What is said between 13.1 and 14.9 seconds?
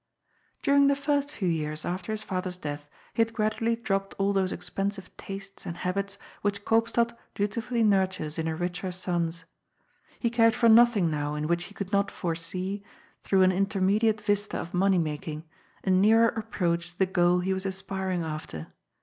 through an intermediate vista of